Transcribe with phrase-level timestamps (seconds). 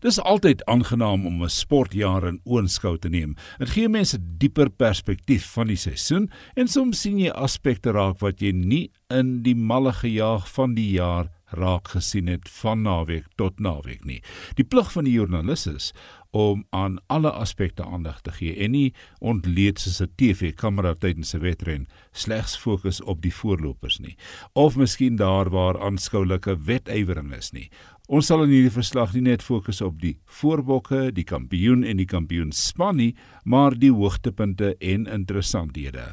[0.00, 3.34] Dis altyd aangenaam om 'n sportjaar in oënskou te neem.
[3.58, 8.40] Dit gee mense dieper perspektief van die seisoen en soms sien jy aspekte raak wat
[8.40, 13.60] jy nie in die malle gejaag van die jaar raak gesien het van naweek tot
[13.60, 14.22] naweek nie.
[14.54, 15.92] Die plig van die joernalis is
[16.30, 21.40] om aan alle aspekte aandag te gee en nie ontleed soos 'n TV-kamera tydens 'n
[21.40, 24.16] wedren slegs fokus op die voorlopers nie
[24.52, 27.70] of miskien daar waar aanskoulike wetywering is nie
[28.10, 32.08] Ons sal in hierdie verslag nie net fokus op die voorbokke, die kampioen en die
[32.10, 33.12] kampioenspan nie,
[33.46, 36.08] maar die hoogtepunte en interessanthede.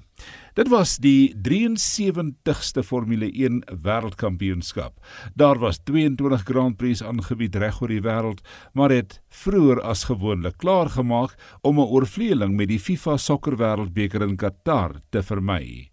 [0.54, 4.94] Dit was die 73ste Formule 1 Wêreldkampioenskap.
[5.34, 8.46] Daar was 22 Grand Prix aangebied reg oor die wêreld,
[8.78, 11.34] maar het vroeër as gewoonlik klaar gemaak
[11.66, 15.90] om 'n oorvleueling met die FIFA Sokker Wêreldbeker in Qatar te vermy.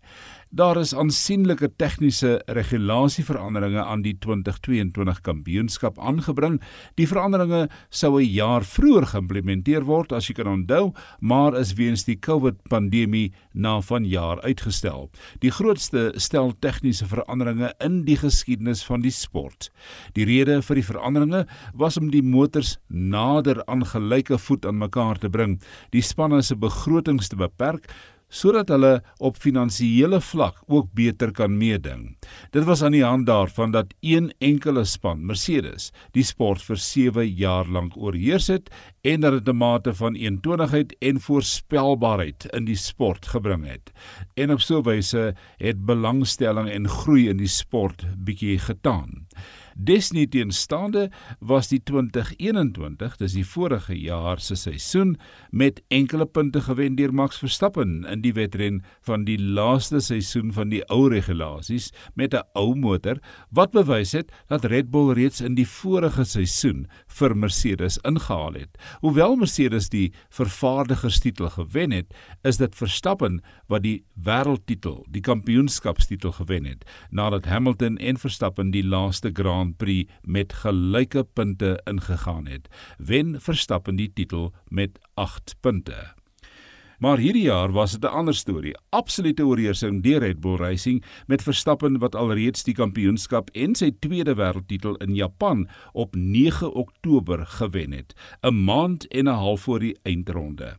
[0.55, 6.61] Daar is aansienlike tegniese regulasieveranderinge aan die 2022 kampioenskap aangebring.
[6.95, 12.05] Die veranderinge sou 'n jaar vroeër geïmplementeer word as jy kan onthou, maar is weens
[12.05, 15.11] die COVID-pandemie na vanjaar uitgestel.
[15.41, 19.73] Die grootste stel tegniese veranderinge in die geskiedenis van die sport.
[20.13, 25.19] Die rede vir die veranderinge was om die motors nader aan gelyke voet aan mekaar
[25.19, 27.91] te bring, die spanne se begrotings te beperk
[28.35, 32.17] sodat hulle op finansiële vlak ook beter kan meeding.
[32.51, 37.29] Dit was aan die hand daarvan dat een enkele span, Mercedes, die sport vir 7
[37.39, 38.71] jaar lank oorheers het
[39.05, 43.93] en dat dit 'n mate van eentonigheid en voorspelbaarheid in die sport gebring het.
[44.35, 49.27] En op so 'n wyse het belangstelling en groei in die sport bietjie getaan.
[49.75, 55.17] Desnieteenstaande was die 2021, dis die vorige jaar se seisoen
[55.51, 60.71] met enkele punte gewen deur Max Verstappen in die wedren van die laaste seisoen van
[60.71, 63.19] die ou regulasies met 'n ou motor
[63.51, 68.79] wat bewys het dat Red Bull reeds in die vorige seisoen vir Mercedes ingehaal het.
[69.01, 76.65] Hoewel Mercedes die vervaardigerstitel gewen het, is dit Verstappen wat die wêreldtitel, die kampioenskapstitel gewen
[76.65, 82.69] het nadat Hamilton en Verstappen die laaste Grand Grand Prix met gelyke punte ingegaan het,
[82.99, 86.13] wen Verstappen die titel met 8 punte.
[86.99, 88.77] Maar hierdie jaar was dit 'n ander storie.
[88.91, 94.35] Absolute oorheersing deur Red Bull Racing met Verstappen wat alreeds die kampioenskap en sy tweede
[94.35, 99.97] wêreldtitel in Japan op 9 Oktober gewen het, 'n maand en 'n half voor die
[100.03, 100.77] eindronde.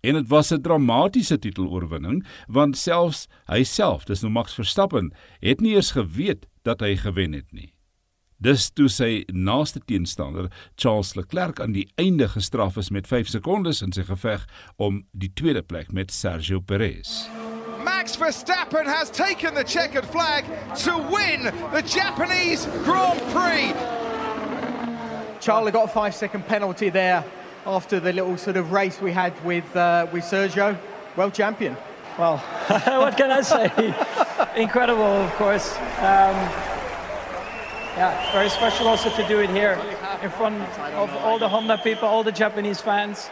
[0.00, 5.60] En dit was 'n dramatiese titeloorwinning want selfs hy self, dis nou Max Verstappen, het
[5.60, 7.72] nie eens geweet dat hy gewen het nie.
[8.38, 10.46] Dis toe sy naaste teenstander,
[10.78, 14.44] Charles Leclerc, aan die einde gestraf is met 5 sekondes in sy geveg
[14.78, 17.24] om die tweede plek met Sergio Perez.
[17.82, 20.46] Max Verstappen has taken the checkered flag
[20.84, 23.74] to win the Japanese Grand Prix.
[25.40, 27.24] Charlie got a 5 second penalty there
[27.66, 30.78] after the little sort of race we had with uh, with Sergio.
[31.16, 31.76] Well champion.
[32.16, 32.38] Well,
[33.02, 33.66] what can I say?
[34.62, 35.76] Incredible, of course.
[35.98, 36.67] Um,
[37.98, 39.72] yeah, very special also to do it here
[40.22, 40.62] in front
[40.94, 43.28] of all the Honda people, all the Japanese fans.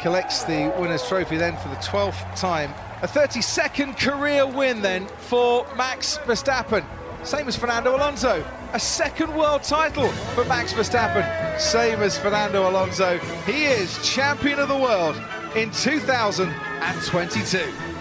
[0.00, 2.74] Collects the winner's trophy then for the 12th time.
[3.00, 6.84] A 32nd career win then for Max Verstappen.
[7.22, 8.44] Same as Fernando Alonso.
[8.72, 11.24] A second world title for Max Verstappen.
[11.60, 13.18] Same as Fernando Alonso.
[13.46, 15.14] He is champion of the world
[15.54, 17.97] in 2022.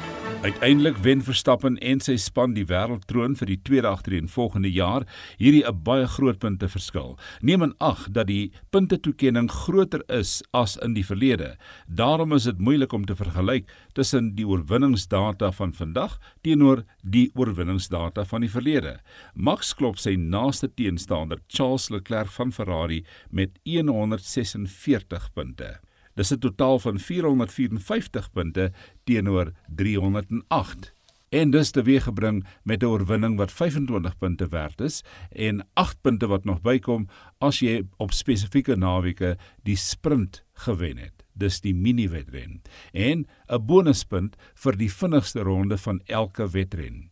[0.47, 5.03] Uiteindelik wen Verstappen en sy span die wêreldtroon vir die tweede agtereenvolgende jaar,
[5.41, 7.17] hierdie 'n baie groot punte verskil.
[7.41, 11.57] Neem in ag dat die puntetoekenning groter is as in die verlede.
[11.87, 18.23] Daarom is dit moeilik om te vergelyk tussen die oorwinningsdata van vandag teenoor die oorwinningsdata
[18.23, 19.01] van die verlede.
[19.33, 25.79] Max klop sy naaste teenstander, Charles Leclerc van Ferrari met 146 punte.
[26.17, 28.71] Dis 'n totaal van 454 punte
[29.03, 30.93] teenoor 308
[31.29, 36.43] en dis teweeggebring met 'n oorwinning wat 25 punte werd is en 8 punte wat
[36.43, 37.07] nog bykom
[37.37, 41.23] as jy op spesifieke naweke die sprint gewen het.
[41.33, 47.11] Dis die mini wedren en 'n bonuspunt vir die vinnigste ronde van elke wedren.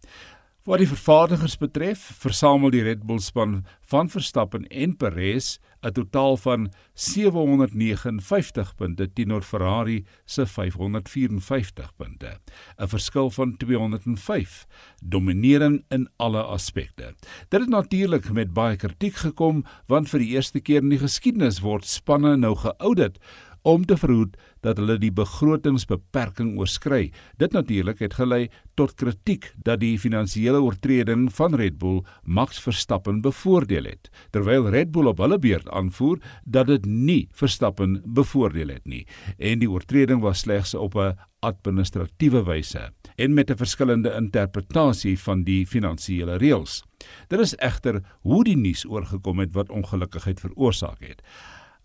[0.66, 6.38] Wat die vervaardigers betref, versamel die Red Bull span van Verstappen en Perez 'n totaal
[6.38, 12.40] van 759 punte teenoor Ferrari se 554 punte,
[12.82, 14.66] 'n verskil van 205,
[15.04, 17.14] dominering in alle aspekte.
[17.50, 21.60] Dit het natuurlik met baie kritiek gekom want vir die eerste keer in die geskiedenis
[21.60, 23.20] word spanne nou geaudit
[23.66, 27.12] om te verhoed dat hulle die begrotingsbeperking oorskry.
[27.38, 33.22] Dit natuurlik het gelei tot kritiek dat die finansiële oortreding van Red Bull Max Verstappen
[33.22, 38.86] bevoordeel het, terwyl Red Bull op hulle beurt aanvoer dat dit nie Verstappen bevoordeel het
[38.86, 39.06] nie
[39.38, 45.44] en die oortreding was slegs op 'n administratiewe wyse en met 'n verskillende interpretasie van
[45.44, 46.84] die finansiële reëls.
[47.28, 51.22] Dit is egter hoe die nuus oorgekom het wat ongelukkigheid veroorsaak het.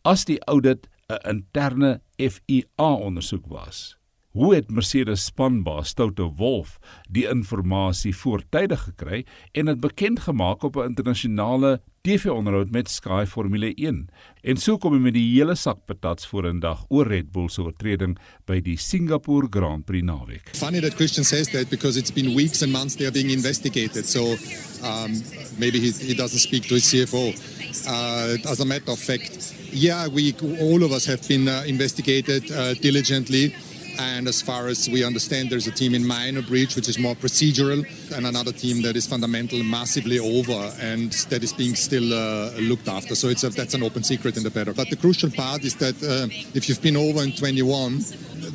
[0.03, 3.99] As die audit 'n interne FIA ondersoek was,
[4.31, 6.79] hoe het Mercedes spanbaas Toto Wolff
[7.11, 13.75] die inligting voortydig gekry en dit bekend gemaak op 'n internasionale TV-onderhoud met Sky Formule
[13.75, 14.09] 1.
[14.41, 18.15] En so kom hy met die hele sak patats vorendag oor Red Bull se oortreding
[18.49, 20.49] by die Singapore Grand Prix naweek.
[20.57, 24.09] Funny that Christian says that because it's been weeks and months they are being investigated.
[24.09, 24.33] So
[24.81, 25.13] um,
[25.61, 27.37] maybe he, he doesn't speak to his CFO.
[27.85, 32.51] Uh, as a matter of fact, yeah, we all of us have been uh, investigated
[32.51, 33.55] uh, diligently.
[34.01, 37.15] And as far as we understand, there's a team in minor breach, which is more
[37.15, 37.85] procedural,
[38.17, 42.89] and another team that is fundamental, massively over, and that is being still uh, looked
[42.89, 43.15] after.
[43.15, 44.77] So it's a, that's an open secret in the paddock.
[44.77, 48.01] But the crucial part is that uh, if you've been over in 21,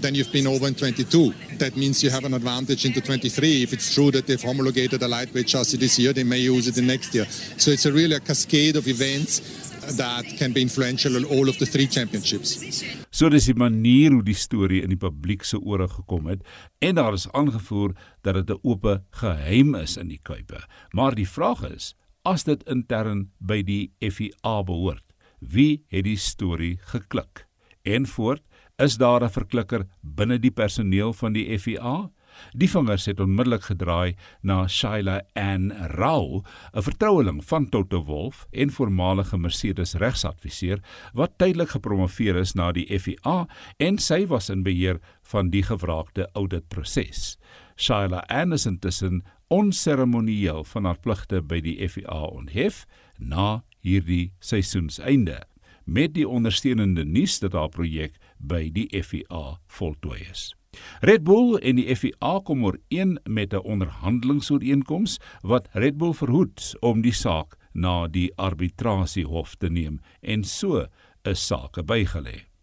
[0.02, 1.34] then you've been over in 22.
[1.58, 3.64] That means you have an advantage into 23.
[3.64, 6.78] If it's true that they've homologated a lightweight chassis this year, they may use it
[6.78, 7.26] in next year.
[7.26, 9.65] So it's a really a cascade of events
[9.98, 12.84] that can be influential in all of the three championships.
[13.10, 16.42] So dis die manier hoe die storie in die publiek se ore gekom het
[16.80, 17.94] en daar is aangevoer
[18.24, 20.60] dat dit 'n oop geheim is in die kuipe.
[20.92, 25.06] Maar die vraag is, as dit intern by die FIA behoort,
[25.40, 27.46] wie het die storie geklik?
[27.84, 28.42] En voort,
[28.78, 32.12] is daar 'n verklikker binne die personeel van die FIA?
[32.54, 36.44] Die vingers het onmiddellik gedraai na Shaila Ann Rao,
[36.74, 40.80] 'n vertroueling van Toto Wolff en voormalige Mercedes regsadviseur
[41.14, 43.48] wat tydelik gepromoveer is na die FIA
[43.78, 47.38] en sy was in beheer van die gevraagde auditproses.
[47.76, 52.86] Shaila Ann is intussen onseremonieel van haar pligte by die FIA onthef
[53.18, 55.44] na hierdie seisoenseinde
[55.86, 60.54] met die ondersteunende nuus dat haar projek by die FIA voltooi is.
[61.02, 67.02] Red Bull en die FIA kom ooreen met 'n onderhandelingsooreenkoms wat Red Bull verhoed om
[67.02, 70.88] die saak na die arbitrasiehof te neem en so
[71.24, 72.55] 'n saak bygelê.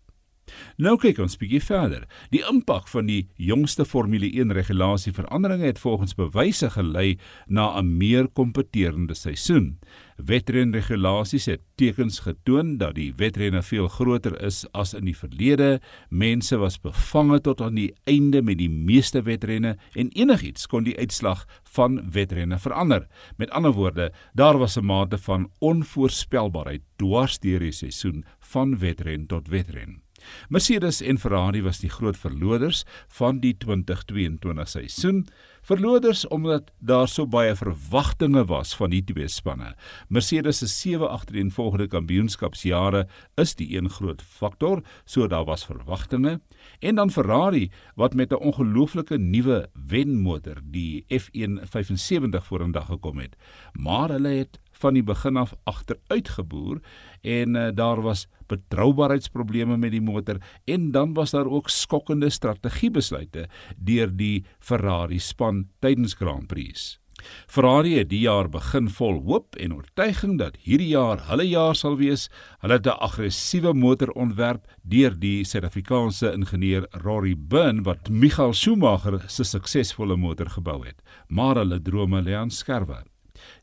[0.83, 2.07] Nou kyk ons bietjie verder.
[2.33, 8.29] Die impak van die jongste Formule 1 regulasieveranderinge het volgens bewyse gelei na 'n meer
[8.29, 9.79] kompeterende seisoen.
[10.17, 15.81] Wetrenregulasies het tekens getoon dat die wetrenne veel groter is as in die verlede.
[16.09, 20.99] Mense was bevange tot aan die einde met die meeste wetrenne en enigiets kon die
[20.99, 23.07] uitslag van wetrenne verander.
[23.37, 29.27] Met ander woorde, daar was 'n mate van onvoorspelbaarheid dwars deur die seisoen van wetren
[29.27, 30.03] tot wetren.
[30.49, 35.27] Mercedes en Ferrari was die groot verloders van die 2022 seisoen.
[35.63, 39.75] Verloders omdat daar so baie verwagtinge was van die twee spanne.
[40.09, 43.05] Mercedes se sewe agtereenvolgende kampioenskapsjare
[43.39, 46.41] is die een groot faktor, so daar was verwagtinge.
[46.81, 53.37] En dan Ferrari wat met 'n ongelooflike nuwe wenmotor, die F175 vorendag gekom het.
[53.73, 56.81] Maar hulle het van die begin af agteruitgeboer
[57.23, 63.47] en uh, daar was betroubaarheidsprobleme met die motor en dan was daar ook skokkende strategiebesluite
[63.77, 67.03] deur die Ferrari span tydens Grand Prix.
[67.47, 71.97] Ferrari het die jaar begin vol hoop en oortuiging dat hierdie jaar hulle jaar sal
[72.01, 72.29] wees.
[72.65, 79.23] Hulle het 'n aggressiewe motor ontwerp deur die Suid-Afrikaanse ingenieur Rory Byrne wat Michael Schumacher
[79.29, 81.03] se suksesvolle motor gebou het.
[81.29, 83.12] Maar hulle drome lê aan skerwe.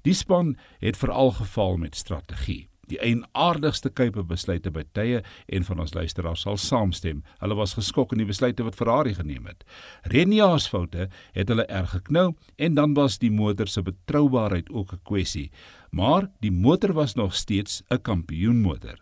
[0.02, 2.70] Die span het veral geval met strategie.
[2.90, 7.22] Die eienaardigste kuipe besluite by tye en van ons luisteraars sal saamstem.
[7.44, 9.62] Hulle was geskok in die besluite wat Ferrari geneem het.
[10.10, 15.04] Renia's foute het hulle erg geknou en dan was die motor se betroubaarheid ook 'n
[15.04, 15.52] kwessie.
[15.92, 18.98] Maar die motor was nog steeds 'n kampioenmotor.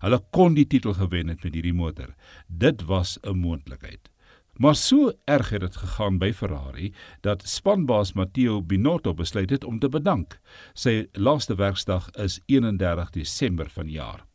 [0.00, 2.14] Hulle kon die titel gewen het met hierdie motor.
[2.48, 4.10] Dit was 'n moontlikheid.
[4.60, 6.90] Maar so erg het dit gegaan by Ferrari
[7.24, 10.36] dat spanbaas Matteo Binotto besluit het om te bedank.
[10.76, 14.26] Sy laaste werksdag is 31 Desember vanjaar.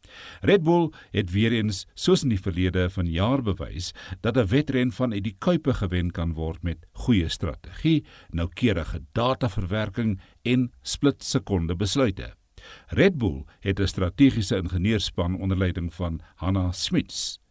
[0.41, 3.91] Red Bull het weer eens soos in die verlede van jaar bewys
[4.25, 10.19] dat 'n wedren van uit die kuipe gewen kan word met goeie strategie, noukeurige dataverwerking
[10.41, 12.33] en splitsekonde besluite.
[12.87, 17.44] Red Bull het 'n strategiese ingenieurspan onder leiding van Hanna Smits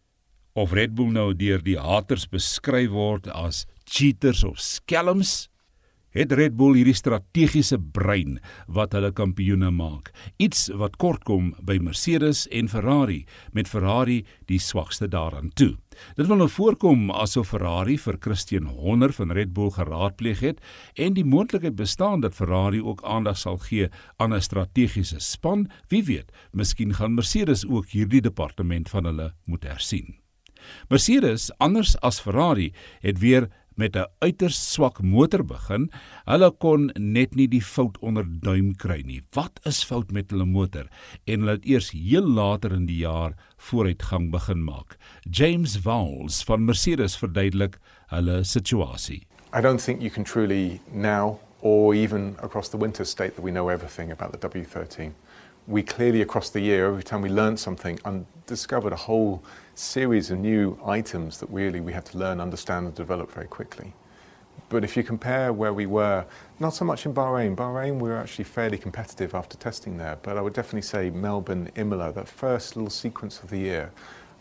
[0.55, 5.49] of Red Bull nou deur die haters beskryf word as cheaters of skelms,
[6.15, 8.37] het Red Bull hierdie strategiese brein
[8.71, 10.13] wat hulle kampioene maak.
[10.39, 15.73] Iets wat kort kom by Mercedes en Ferrari, met Ferrari die swakste daaraan toe.
[16.15, 20.63] Dit wil nou voorkom asof Ferrari vir Christian Horner van Red Bull geraadpleeg het
[20.95, 25.69] en die moontlikheid bestaan dat Ferrari ook aandag sal gee aan 'n strategiese span.
[25.89, 30.24] Wie weet, miskien gaan Mercedes ook hierdie departement van hulle moet hersien.
[30.89, 35.91] Mercedes, anders as Ferrari, het weer met 'n uiters swak motor begin.
[36.25, 39.23] Hulle kon net nie die fout onder duim kry nie.
[39.33, 40.87] Wat is fout met hulle motor?
[41.25, 44.97] En hulle het eers heel later in die jaar vooruitgang begin maak.
[45.31, 49.27] James Vowles van Mercedes verduidelik hulle situasie.
[49.57, 53.51] I don't think you can truly now or even across the winter state that we
[53.51, 55.13] know everything about the W13.
[55.67, 59.43] We clearly across the year every time we learned something and discovered a whole
[59.75, 63.95] series of new items that really we had to learn, understand, and develop very quickly.
[64.69, 66.27] But if you compare where we were,
[66.61, 70.37] not so much in Bahrain, Bahrain we were actually fairly competitive after testing there, but
[70.37, 73.91] I would definitely say Melbourne, Imola, that first little sequence of the year,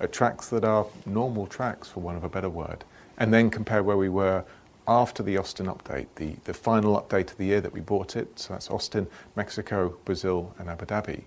[0.01, 2.83] are tracks that are normal tracks, for want of a better word.
[3.17, 4.43] And then compare where we were
[4.87, 8.39] after the Austin update, the, the final update of the year that we bought it.
[8.39, 11.23] So that's Austin, Mexico, Brazil, and Abu Dhabi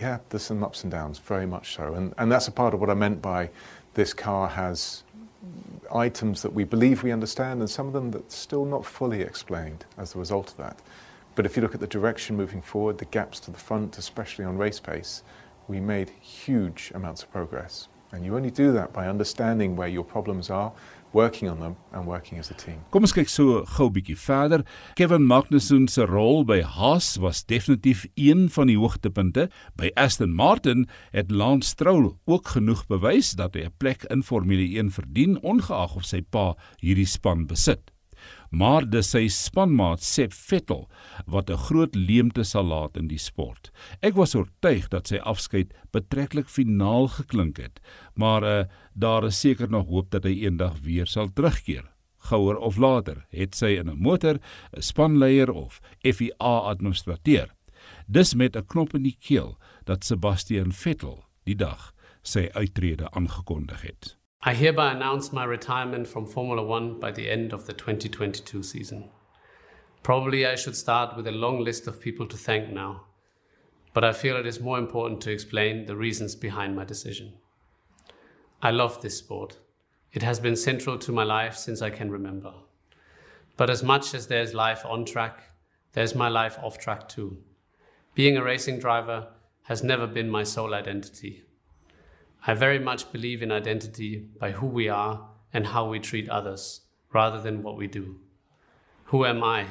[0.00, 1.94] yeah, there's some ups and downs, very much so.
[1.94, 3.50] And, and that's a part of what I meant by
[3.94, 5.02] this car has
[5.94, 9.84] items that we believe we understand and some of them that's still not fully explained
[9.98, 10.78] as a result of that.
[11.34, 14.44] But if you look at the direction moving forward, the gaps to the front, especially
[14.44, 15.22] on race pace,
[15.68, 17.88] we made huge amounts of progress.
[18.12, 20.72] And you only do that by understanding where your problems are
[21.12, 22.80] working on them and working as a team.
[22.90, 24.64] Kom ons kyk so gou 'n bietjie verder.
[24.94, 29.50] Kevin Magnussen se rol by Haas was definitief een van die hoogtepunte.
[29.76, 34.78] By Aston Martin het Lance Stroll ook genoeg bewys dat hy 'n plek in Formule
[34.78, 37.92] 1 verdien ongeag of sy pa hierdie span besit
[38.52, 40.84] maar dis sy spanmaat Seb Vettel
[41.26, 43.72] wat 'n groot leemte sal laat in die sport.
[44.02, 47.80] Ek was oortuig dat sy afskeid betreklik finaal geklink het,
[48.14, 51.88] maar uh, daar is seker nog hoop dat hy eendag weer sal terugkeer.
[52.28, 54.38] Gouer of later het sy in 'n motor
[54.76, 57.48] 'n spanleier of FIA administrateur.
[58.06, 61.92] Dis met 'n knop in die keel dat Sebastian Vettel die dag
[62.22, 64.21] sy uittrede aangekondig het.
[64.44, 69.08] I hereby announce my retirement from Formula One by the end of the 2022 season.
[70.02, 73.04] Probably I should start with a long list of people to thank now,
[73.94, 77.34] but I feel it is more important to explain the reasons behind my decision.
[78.60, 79.58] I love this sport.
[80.12, 82.52] It has been central to my life since I can remember.
[83.56, 85.52] But as much as there's life on track,
[85.92, 87.38] there's my life off track too.
[88.16, 89.28] Being a racing driver
[89.66, 91.44] has never been my sole identity.
[92.44, 96.80] I very much believe in identity by who we are and how we treat others,
[97.12, 98.18] rather than what we do.
[99.04, 99.66] Who am I?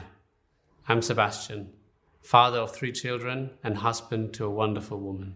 [0.87, 1.73] I'm Sebastian,
[2.21, 5.35] father of three children and husband to a wonderful woman.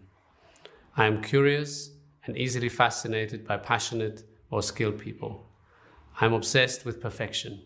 [0.96, 1.92] I am curious
[2.26, 5.46] and easily fascinated by passionate or skilled people.
[6.22, 7.64] I am obsessed with perfection.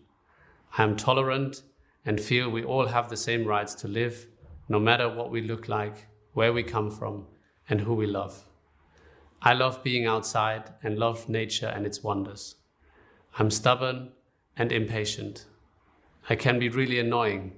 [0.76, 1.62] I am tolerant
[2.04, 4.26] and feel we all have the same rights to live,
[4.68, 7.26] no matter what we look like, where we come from,
[7.68, 8.49] and who we love.
[9.42, 12.56] I love being outside and love nature and its wonders.
[13.38, 14.10] I'm stubborn
[14.56, 15.46] and impatient.
[16.28, 17.52] I can be really annoying.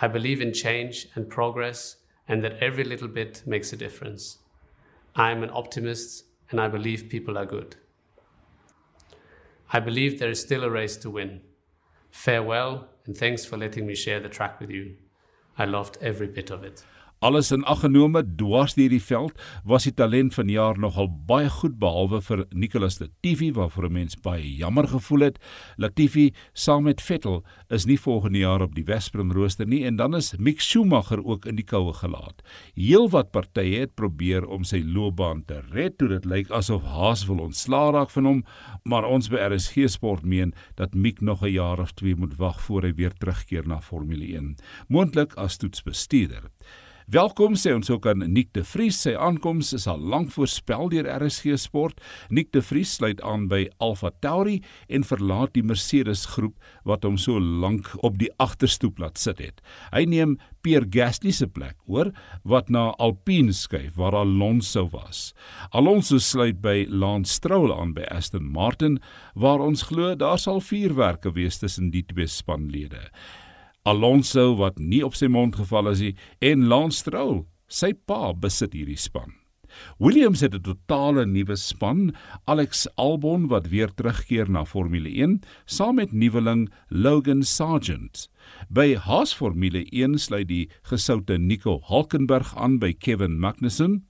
[0.00, 1.96] I believe in change and progress
[2.28, 4.38] and that every little bit makes a difference.
[5.16, 7.74] I am an optimist and I believe people are good.
[9.72, 11.40] I believe there is still a race to win.
[12.10, 14.94] Farewell and thanks for letting me share the track with you.
[15.58, 16.84] I loved every bit of it.
[17.18, 21.08] Alles in ag genome dwars deur die veld was die talent van die jaar nogal
[21.26, 25.38] baie goed behalwe vir Nicholas Latifi waarvoor 'n mens baie jammer gevoel het.
[25.76, 30.14] Latifi saam met Vettel is nie volgende jaar op die Wesprem rooster nie en dan
[30.14, 32.42] is Mick Schumacher ook in die koue gelaat.
[32.74, 37.38] Heelwat partye het probeer om sy loopbaan te red toe dit lyk asof Haas wil
[37.38, 38.44] ontslaa raak van hom,
[38.84, 42.60] maar ons by RSG Sport meen dat Mick nog 'n jaar of 2 moet wag
[42.60, 44.56] voor hy weer terugkeer na Formule 1,
[44.88, 46.50] moontlik as toetsbestuurder.
[47.08, 48.98] Welkom sê ons ook aan Nick de Vries.
[49.00, 52.02] Sy aankoms is al lank voorspel deur RSG Sport.
[52.28, 54.58] Nick de Vries sluit aan by Alfa Tauri
[54.92, 59.64] en verlaat die Mercedes groep wat hom so lank op die agterstoep laat sit het.
[59.88, 62.12] Hy neem Pierre Gasly se plek oor
[62.44, 65.32] wat na Alpine skuif waar Alonso was.
[65.72, 69.00] Alonso sluit by Lance Stroll aan by Aston Martin
[69.32, 73.06] waar ons glo daar sal vuurwerke wees tussen die twee spanlede.
[73.88, 76.14] Alonso wat nie op sy mond geval is nie
[76.44, 79.32] en Lance Stroll, sy pa besit hierdie span.
[79.96, 82.12] Williams het 'n totale nuwe span,
[82.44, 88.28] Alex Albon wat weer terugkeer na Formule 1 saam met nuweling Logan Sargent.
[88.68, 94.04] By Haas Formule 1 sluit die gesoute Nico Hulkenberg aan by Kevin Magnussen.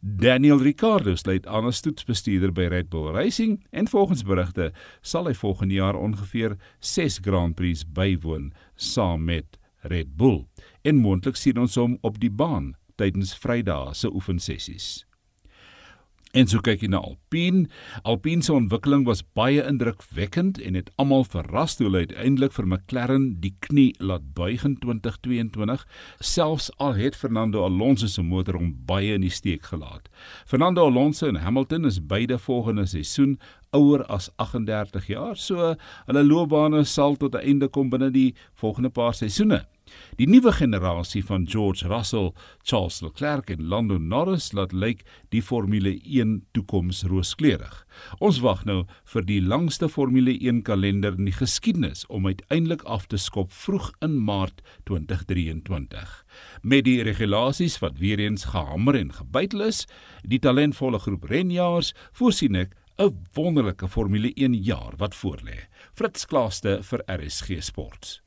[0.00, 4.68] Daniel Ricciardo sluit aan as toetsbestuurder by Red Bull Racing en volgens berigte
[5.00, 10.44] sal hy volgende jaar ongeveer 6 Grand Prix bywoon saam met Red Bull
[10.82, 15.04] en moontlik sien ons hom op die baan tydens Vrydag se oefensessies.
[16.36, 17.62] En so kyk jy na Alpine.
[18.04, 23.24] Alpine se ontwikkeling was baie indrukwekkend en het almal verras toe hulle uiteindelik vir McLaren
[23.40, 25.86] die knie laat buig in 2022,
[26.20, 30.10] selfs al het Fernando Alonso se motor hom baie in die steek gelaat.
[30.44, 33.38] Fernando Alonso en Hamilton is beide volgende seisoen
[33.72, 35.72] ouer as 38 jaar, so
[36.04, 39.64] hulle loopbane sal tot 'n einde kom binne die volgende paar seisoene.
[40.16, 45.02] Die nuwe generasie van George Russell, Charles Leclerc en Lando Norris laat lyk
[45.34, 47.82] die Formule 1 toekoms rooskleurig.
[48.18, 53.06] Ons wag nou vir die langste Formule 1 kalender in die geskiedenis om uiteindelik af
[53.06, 56.16] te skop vroeg in Maart 2023.
[56.62, 59.84] Met die regulasies wat weer eens gehamer en gebytel is,
[60.24, 65.68] die talentvolle groep renjaars, voorsien ek 'n wonderlike Formule 1 jaar wat voorlê.
[65.92, 68.25] Fritz Klaaste vir RSG Sport.